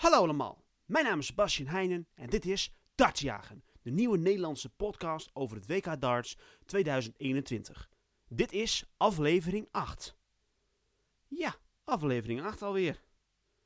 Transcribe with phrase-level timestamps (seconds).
[0.00, 5.30] Hallo allemaal, mijn naam is Sebastian Heijnen en dit is Dartsjagen, de nieuwe Nederlandse podcast
[5.32, 7.90] over het WK Darts 2021.
[8.28, 10.16] Dit is aflevering 8.
[11.26, 13.02] Ja, aflevering 8 alweer.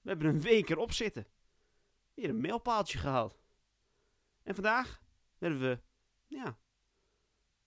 [0.00, 1.26] We hebben een week erop zitten.
[2.14, 3.38] Weer een mailpaaltje gehaald.
[4.42, 5.02] En vandaag
[5.38, 5.80] werden we,
[6.26, 6.58] ja,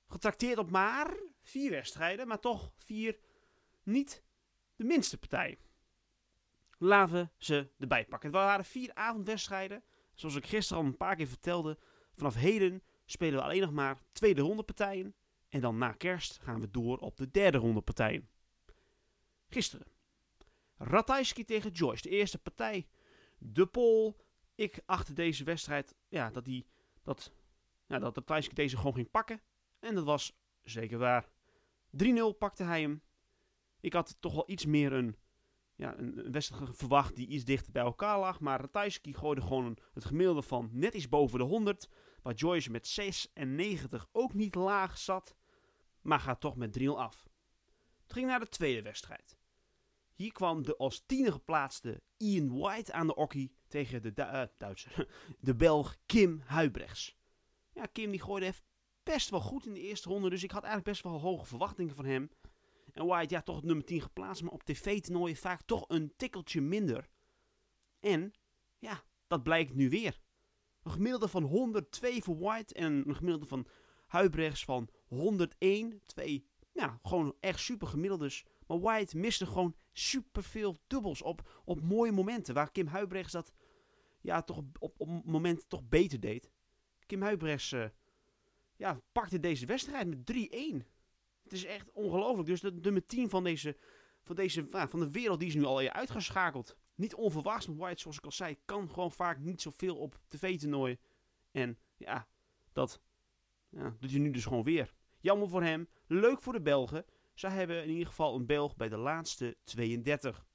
[0.08, 3.20] getrakteerd op maar vier wedstrijden, maar toch vier
[3.84, 4.24] niet
[4.76, 5.69] de minste partijen.
[6.82, 8.30] Laten ze erbij pakken.
[8.30, 9.84] Het waren vier avondwedstrijden.
[10.14, 11.78] Zoals ik gisteren al een paar keer vertelde.
[12.16, 15.16] Vanaf heden spelen we alleen nog maar tweede ronde partijen.
[15.50, 18.30] En dan na kerst gaan we door op de derde ronde partijen.
[19.48, 19.88] Gisteren.
[20.78, 22.02] Ratajski tegen Joyce.
[22.02, 22.88] De eerste partij.
[23.38, 24.18] De Pol.
[24.56, 25.96] Ik achtte deze wedstrijd.
[26.08, 26.68] Ja, dat, die,
[27.04, 27.32] dat,
[27.88, 29.42] ja, dat Ratajski deze gewoon ging pakken.
[29.80, 31.30] En dat was zeker waar.
[32.04, 33.02] 3-0 pakte hij hem.
[33.80, 35.16] Ik had toch wel iets meer een,
[35.80, 38.40] ja, een, wedstrijd verwacht die iets dichter bij elkaar lag.
[38.40, 41.90] Maar Ratajski gooide gewoon het gemiddelde van net iets boven de 100.
[42.22, 45.36] Waar Joyce met 96 ook niet laag zat.
[46.02, 47.28] Maar gaat toch met 3-0 af.
[48.04, 49.38] Het ging naar de tweede wedstrijd.
[50.14, 55.08] Hier kwam de als tiende geplaatste Ian White aan de okkie tegen de uh, Duitser,
[55.40, 57.18] de Belg Kim Huibrechts.
[57.74, 58.54] Ja, Kim die gooide
[59.04, 61.96] best wel goed in de eerste ronde, dus ik had eigenlijk best wel hoge verwachtingen
[61.96, 62.30] van hem.
[62.94, 67.10] En White, ja, toch nummer 10 geplaatst, maar op tv-toernooien vaak toch een tikkeltje minder.
[68.00, 68.34] En,
[68.78, 70.20] ja, dat blijkt nu weer.
[70.84, 73.68] Een gemiddelde van 102 voor White en een gemiddelde van
[74.06, 76.02] Huibrechts van 101.
[76.06, 78.46] Twee, ja, gewoon echt super gemiddeldes.
[78.68, 82.54] Maar White miste gewoon superveel dubbels op, op mooie momenten.
[82.54, 83.54] Waar Kim Huibrechts dat,
[84.22, 86.52] ja, toch op, op momenten toch beter deed.
[87.06, 87.86] Kim Huibrechts, uh,
[88.76, 90.32] ja, pakte deze wedstrijd met
[90.84, 90.99] 3-1.
[91.50, 92.48] Het is echt ongelooflijk.
[92.48, 93.76] Dus de nummer 10 van deze,
[94.24, 96.78] van deze van de wereld die is nu al uitgeschakeld.
[96.96, 101.00] Niet onverwachts, maar White, zoals ik al zei, kan gewoon vaak niet zoveel op tv-toernooien.
[101.52, 102.28] En ja,
[102.74, 103.02] dat
[103.70, 104.94] ja, doet hij nu dus gewoon weer.
[105.20, 105.90] Jammer voor hem.
[106.08, 107.06] Leuk voor de Belgen.
[107.34, 110.46] Zij hebben in ieder geval een Belg bij de laatste 32.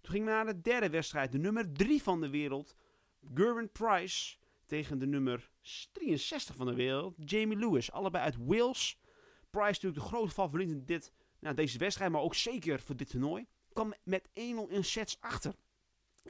[0.00, 1.32] Toen ging naar de derde wedstrijd.
[1.32, 2.76] De nummer 3 van de wereld.
[3.34, 4.36] Gerwin Price
[4.66, 5.50] tegen de nummer
[5.92, 7.14] 63 van de wereld.
[7.24, 7.92] Jamie Lewis.
[7.92, 8.97] Allebei uit Wales.
[9.50, 13.10] Price natuurlijk de grote favoriet in dit, nou, deze wedstrijd, maar ook zeker voor dit
[13.10, 13.46] toernooi.
[13.72, 14.32] Kwam met 1-0
[14.68, 15.54] in sets achter.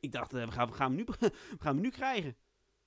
[0.00, 1.04] Ik dacht, we gaan, we, gaan hem nu,
[1.56, 2.36] we gaan hem nu krijgen.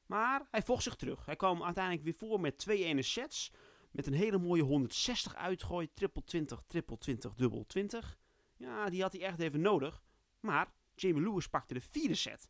[0.06, 1.26] Maar hij vocht zich terug.
[1.26, 3.52] Hij kwam uiteindelijk weer voor met 2 1 sets.
[3.92, 5.94] Met een hele mooie 160 uitgooi.
[5.94, 8.18] Triple 20, triple 20, dubbel 20.
[8.58, 10.04] Ja, die had hij echt even nodig.
[10.40, 12.50] Maar Jamie Lewis pakte de vierde set.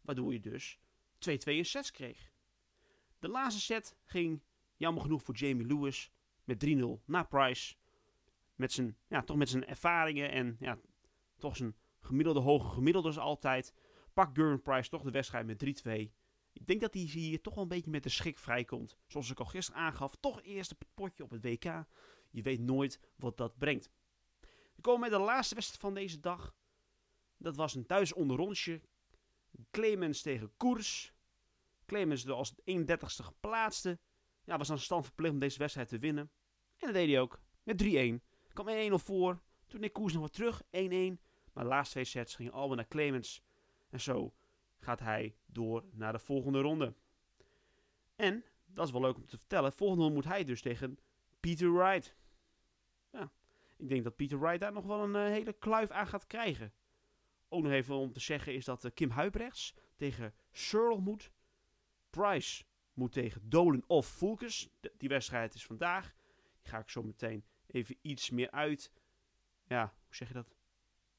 [0.00, 0.78] Waardoor je dus
[1.30, 2.32] 2-2 in sets kreeg.
[3.18, 4.42] De laatste set ging,
[4.76, 6.10] jammer genoeg voor Jamie Lewis,
[6.58, 7.74] met 3-0 naar Price.
[8.54, 10.78] Met zijn, ja, toch met zijn ervaringen en ja,
[11.38, 13.74] toch zijn gemiddelde hoge gemiddeldes altijd.
[14.12, 16.12] Pakt Gurren Price toch de wedstrijd met 3-2.
[16.52, 18.96] Ik denk dat hij hier toch wel een beetje met de schik vrijkomt.
[19.06, 21.84] Zoals ik al gisteren aangaf, toch eerst een potje op het WK.
[22.30, 23.90] Je weet nooit wat dat brengt.
[24.74, 26.54] We komen met de laatste wedstrijd van deze dag.
[27.36, 28.80] Dat was een thuis onderrondje.
[29.70, 31.14] Clemens tegen Koers.
[31.86, 33.98] Clemens als 31ste geplaatste.
[34.44, 36.30] Ja, was aan stand verplicht om deze wedstrijd te winnen.
[36.82, 37.40] En dat deed hij ook.
[37.62, 37.86] Met 3-1.
[38.52, 39.40] Kwam 1-1 voor.
[39.66, 40.62] Toen ik Koers nog wat terug.
[40.62, 40.66] 1-1.
[41.52, 43.42] Maar de laatste twee sets gingen allemaal naar Clemens.
[43.90, 44.34] En zo
[44.78, 46.94] gaat hij door naar de volgende ronde.
[48.16, 50.98] En, dat is wel leuk om te vertellen, volgende ronde moet hij dus tegen
[51.40, 52.16] Peter Wright.
[53.10, 53.32] Ja,
[53.76, 56.72] ik denk dat Peter Wright daar nog wel een uh, hele kluif aan gaat krijgen.
[57.48, 61.30] Ook nog even om te zeggen is dat uh, Kim Huibrechts tegen Searle moet.
[62.10, 64.68] Price moet tegen Dolan of Fulkes.
[64.96, 66.14] Die wedstrijd is vandaag.
[66.62, 68.92] Die ga ik zo meteen even iets meer uit.
[69.66, 70.54] Ja, hoe zeg je dat?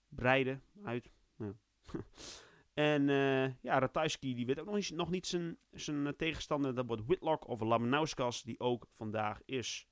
[0.08, 1.12] Breiden uit.
[1.38, 1.54] Ja.
[2.74, 6.76] en uh, ja, Ratajski die weet ook nog niet, nog niet zijn, zijn tegenstander.
[6.76, 9.88] Dat wordt Whitlock of Lamanauskas, die ook vandaag is.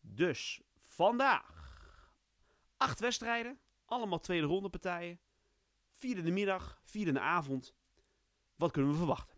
[0.00, 1.58] Dus vandaag
[2.76, 3.58] acht wedstrijden.
[3.84, 5.20] Allemaal tweede ronde partijen.
[5.90, 7.74] Vierde de middag, vierde de avond.
[8.56, 9.36] Wat kunnen we verwachten?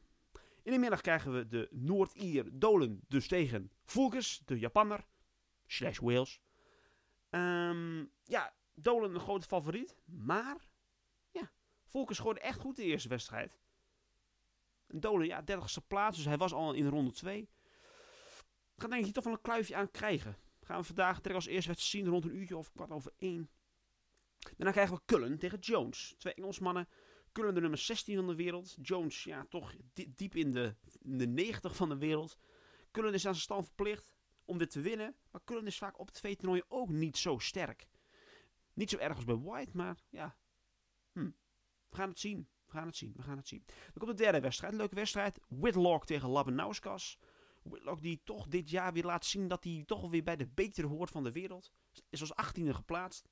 [0.63, 5.05] In de middag krijgen we de Noord-Ier Dolen dus tegen Fulkes, de Japanner.
[5.71, 6.41] Slash Wales.
[7.31, 9.97] Um, ja, Dolen een grote favoriet.
[10.05, 10.57] Maar,
[11.31, 11.51] ja,
[11.85, 13.59] Fulkes gooide echt goed de eerste wedstrijd.
[14.87, 17.49] En Dolen, ja, 30ste plaats, dus hij was al in ronde 2.
[18.77, 20.37] Gaat denk ik hier toch wel een kluifje aan krijgen.
[20.61, 23.51] Gaan we vandaag direct als eerste wedstrijd zien rond een uurtje of kwart over één.
[24.57, 26.15] Daarna krijgen we Cullen tegen Jones.
[26.19, 26.89] Twee Engelsmannen.
[27.33, 28.77] Cullen de nummer 16 van de wereld.
[28.83, 32.37] Jones, ja, toch diep in de, in de 90 van de wereld.
[32.91, 34.20] Cullen is aan zijn stand verplicht
[34.51, 35.17] om dit te winnen.
[35.31, 37.89] Maar Cullen is vaak op twee toernooien ook niet zo sterk.
[38.73, 40.37] Niet zo erg als bij White, maar ja.
[41.13, 41.31] Hm.
[41.89, 42.49] We gaan het zien.
[42.71, 43.65] We gaan het zien, we gaan het zien.
[43.67, 45.41] Dan komt de derde wedstrijd, leuke wedstrijd.
[45.49, 47.19] Whitlock tegen Labanauskas.
[47.63, 50.87] Whitlock die toch dit jaar weer laat zien dat hij toch weer bij de betere
[50.87, 51.73] hoort van de wereld.
[52.11, 53.29] Is als 18e geplaatst.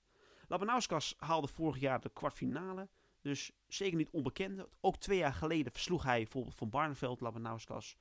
[0.49, 2.89] Labanauskas haalde vorig jaar de kwartfinale.
[3.21, 4.69] Dus zeker niet onbekende.
[4.81, 7.97] Ook twee jaar geleden versloeg hij bijvoorbeeld van Barneveld Labanauskas.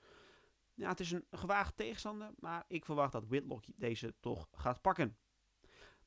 [0.77, 5.17] Ja, het is een gewaagd tegenstander, maar ik verwacht dat Whitlock deze toch gaat pakken.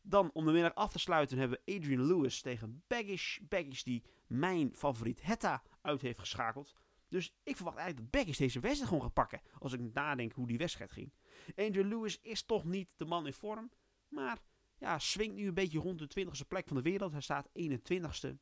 [0.03, 3.39] Dan om de middag af te sluiten hebben we Adrian Lewis tegen Baggish.
[3.39, 6.75] Baggish die mijn favoriet Hetta uit heeft geschakeld.
[7.09, 9.41] Dus ik verwacht eigenlijk dat Baggish deze wedstrijd gewoon gaat pakken.
[9.59, 11.13] Als ik nadenk hoe die wedstrijd ging.
[11.49, 13.71] Adrian Lewis is toch niet de man in vorm.
[14.09, 14.39] Maar
[14.79, 17.13] ja, swingt nu een beetje rond de 20ste plek van de wereld.
[17.13, 18.37] Hij staat 21ste.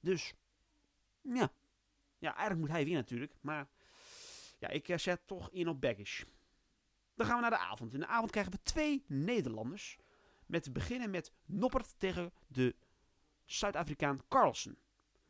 [0.00, 0.34] Dus
[1.20, 1.52] ja.
[2.18, 3.34] Ja, eigenlijk moet hij winnen natuurlijk.
[3.40, 3.68] Maar
[4.58, 6.24] ja, ik eh, zet toch in op Baggish.
[7.14, 7.94] Dan gaan we naar de avond.
[7.94, 9.98] In de avond krijgen we twee Nederlanders.
[10.46, 12.76] Met te beginnen met Noppert tegen de
[13.44, 14.78] Zuid-Afrikaan Carlsen.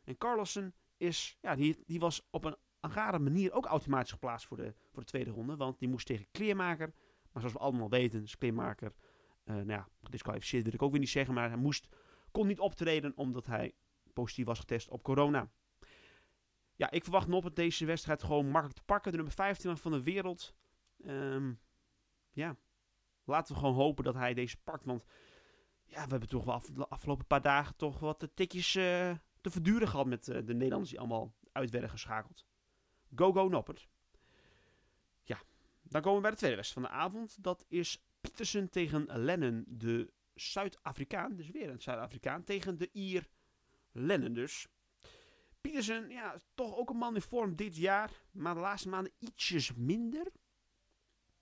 [0.03, 4.57] En Carlsen is, ja, die, die was op een rare manier ook automatisch geplaatst voor
[4.57, 5.55] de, voor de tweede ronde.
[5.55, 6.93] Want die moest tegen Kleermaker.
[7.31, 8.93] Maar zoals we allemaal weten, is Kleermaker,
[9.45, 11.33] uh, nou ja, gedisqualificeerd wil ik ook weer niet zeggen.
[11.33, 11.87] Maar hij moest,
[12.31, 13.73] kon niet optreden omdat hij
[14.13, 15.51] positief was getest op corona.
[16.77, 19.11] Ja, ik verwacht Noppert deze wedstrijd gewoon makkelijk te pakken.
[19.11, 20.55] De nummer 15 van de wereld.
[21.05, 21.59] Um,
[22.31, 22.57] ja,
[23.23, 24.85] laten we gewoon hopen dat hij deze pakt.
[24.85, 25.05] Want
[25.83, 29.87] ja, we hebben toch wel de afgelopen paar dagen toch wat tikjes uh, te verduren
[29.87, 32.45] gehad met uh, de Nederlanders die allemaal uit werden geschakeld.
[33.15, 33.87] Go, go, Noppert.
[35.23, 35.39] Ja,
[35.81, 37.43] dan komen we bij de tweede wedstrijd van de avond.
[37.43, 41.35] Dat is Pietersen tegen Lennon, de Zuid-Afrikaan.
[41.35, 43.27] Dus weer een Zuid-Afrikaan tegen de Ier
[43.91, 44.67] Lennon dus.
[45.61, 48.11] Pietersen, ja, toch ook een man in vorm dit jaar.
[48.31, 50.31] Maar de laatste maanden ietsjes minder.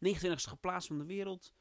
[0.06, 1.54] 29ste geplaatst van de wereld.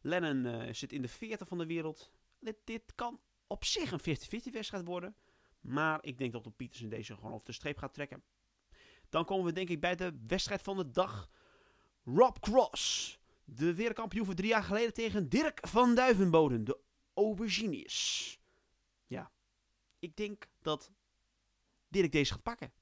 [0.00, 2.12] Lennon uh, zit in de 40 van de wereld.
[2.38, 5.16] Dit, dit kan op zich een 50-50 wedstrijd worden.
[5.60, 8.22] Maar ik denk dat op Pietersen deze gewoon over de streep gaat trekken.
[9.08, 11.30] Dan komen we denk ik bij de wedstrijd van de dag.
[12.04, 13.18] Rob Cross.
[13.44, 16.64] De wereldkampioen van drie jaar geleden tegen Dirk van Duivenboden.
[16.64, 16.78] De
[17.14, 18.38] Aubergines.
[19.06, 19.32] Ja.
[19.98, 20.92] Ik denk dat
[21.90, 22.72] Dirk deze gaat pakken.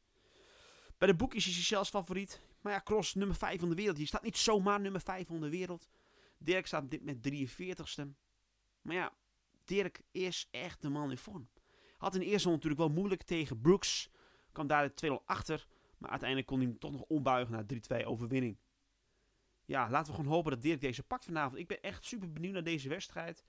[0.99, 2.40] Bij de boekjes is hij zelfs favoriet.
[2.60, 3.96] Maar ja, Cross nummer 5 van de wereld.
[3.96, 5.88] Die staat niet zomaar nummer 5 van de wereld.
[6.38, 8.06] Dirk staat dit met 43ste.
[8.82, 9.12] Maar ja,
[9.64, 11.49] Dirk is echt de man in vorm.
[11.99, 14.10] Had in de eerste ronde natuurlijk wel moeilijk tegen Brooks.
[14.52, 15.66] Kwam daar de 2-0 achter.
[15.99, 18.58] Maar uiteindelijk kon hij hem toch nog ombuigen naar 3-2 overwinning.
[19.64, 21.58] Ja, laten we gewoon hopen dat Dirk deze pakt vanavond.
[21.58, 23.44] Ik ben echt super benieuwd naar deze wedstrijd.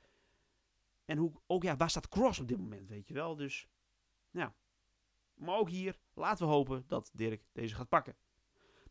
[1.06, 3.36] En hoe, ook ja, waar staat Cross op dit moment, weet je wel.
[3.36, 3.68] Dus,
[4.32, 4.56] ja.
[5.40, 8.16] Maar ook hier, laten we hopen dat Dirk deze gaat pakken.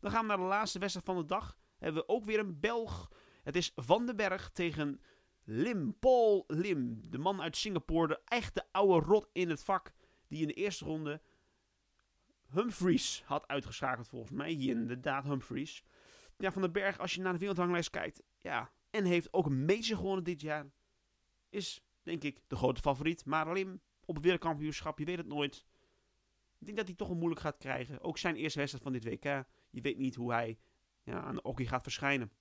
[0.00, 1.58] Dan gaan we naar de laatste wedstrijd van de dag.
[1.78, 3.10] Hebben we ook weer een Belg.
[3.42, 5.00] Het is Van den Berg tegen
[5.44, 5.98] Lim.
[5.98, 7.10] Paul Lim.
[7.10, 8.08] De man uit Singapore.
[8.08, 9.92] De echte oude rot in het vak.
[10.28, 11.20] Die in de eerste ronde
[12.52, 14.50] Humphries had uitgeschakeld volgens mij.
[14.50, 15.84] Hier inderdaad Humphries.
[16.36, 18.22] Ja, Van den Berg, als je naar de wereldranglijst kijkt.
[18.38, 20.66] Ja, en heeft ook een major gewonnen dit jaar.
[21.48, 23.24] Is, denk ik, de grote favoriet.
[23.24, 25.66] Maar Lim op het wereldkampioenschap, je weet het nooit.
[26.58, 28.00] Ik denk dat hij toch een moeilijk gaat krijgen.
[28.00, 29.44] Ook zijn eerste wedstrijd van dit WK.
[29.70, 30.58] Je weet niet hoe hij
[31.02, 32.32] ja, aan de hockey gaat verschijnen.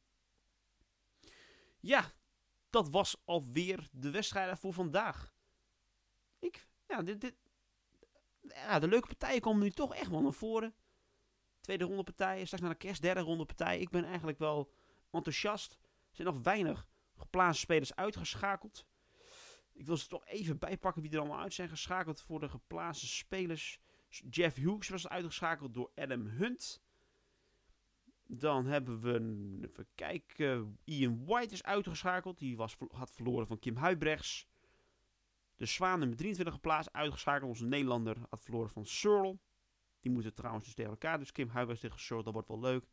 [1.79, 2.11] Ja,
[2.69, 5.33] dat was alweer de wedstrijden voor vandaag.
[6.39, 7.35] Ik, ja, dit, dit,
[8.41, 10.75] ja, de leuke partijen komen nu toch echt wel naar voren.
[11.61, 13.79] Tweede ronde partijen, straks naar de kerst, derde ronde partij.
[13.79, 14.71] Ik ben eigenlijk wel
[15.12, 15.71] enthousiast.
[15.81, 18.86] Er zijn nog weinig geplaatste spelers uitgeschakeld.
[19.74, 23.07] Ik wil ze toch even bijpakken wie er allemaal uit zijn geschakeld voor de geplaatste
[23.07, 23.79] spelers.
[24.09, 26.81] Jeff Hughes was uitgeschakeld door Adam Hunt.
[28.27, 29.13] Dan hebben we,
[29.67, 32.37] even kijken, Ian White is uitgeschakeld.
[32.37, 34.47] Die was, had verloren van Kim Huibrechts.
[35.55, 37.49] De Zwaan nummer 23 geplaatst, uitgeschakeld.
[37.49, 39.37] Onze Nederlander had verloren van Searle.
[39.99, 41.19] Die moeten trouwens dus tegen elkaar.
[41.19, 42.85] Dus Kim Huibrechts tegen Searle, dat wordt wel leuk.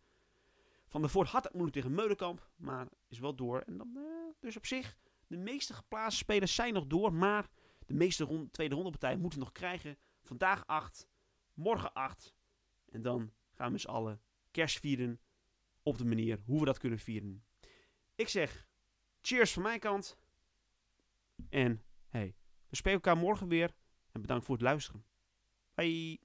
[0.86, 3.60] Van der Voort had het moeilijk tegen Meulenkamp, maar is wel door.
[3.60, 4.02] En dan, eh,
[4.40, 7.12] dus op zich, de meeste geplaatste spelers zijn nog door.
[7.12, 7.48] Maar
[7.86, 9.98] de meeste rond, tweede ronde partijen moeten nog krijgen.
[10.24, 11.08] Vandaag 8,
[11.54, 12.34] morgen 8.
[12.90, 15.20] En dan gaan we met z'n allen kerst vieren
[15.82, 17.44] op de manier hoe we dat kunnen vieren.
[18.14, 18.68] Ik zeg
[19.20, 20.18] cheers van mijn kant.
[21.48, 22.36] En hey,
[22.68, 23.74] we spreken elkaar morgen weer.
[24.12, 25.04] En bedankt voor het luisteren.
[25.74, 26.23] Bye.